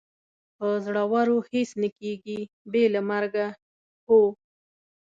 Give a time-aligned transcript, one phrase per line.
[0.57, 2.39] په زړورو هېڅ نه کېږي،
[2.71, 3.47] بې له مرګه،
[4.05, 4.21] هو.